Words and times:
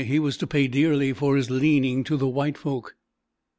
He 0.03 0.17
was 0.17 0.35
to 0.37 0.47
pay 0.47 0.67
dearly 0.67 1.13
for 1.13 1.37
his 1.37 1.51
leaning 1.51 2.03
to 2.05 2.17
the 2.17 2.27
white 2.27 2.57
folk. 2.57 2.95